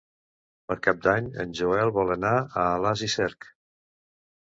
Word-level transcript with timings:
Per 0.69 0.75
Cap 0.85 1.03
d'Any 1.07 1.27
en 1.43 1.53
Joel 1.59 1.91
vol 1.97 2.13
anar 2.15 2.31
a 2.39 2.63
Alàs 2.79 3.05
i 3.09 3.11
Cerc. 3.17 3.47